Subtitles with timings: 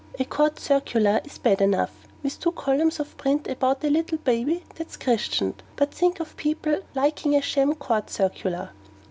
[0.17, 1.91] A COURT CIRCULAR is bad enough,
[2.23, 6.79] with two columns of print about a little baby that's christened but think of people
[6.95, 8.71] liking a sham COURT CIRCULAR!